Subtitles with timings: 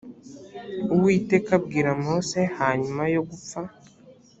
[0.93, 3.59] uwiteka abwira mose hanyuma yo gupfa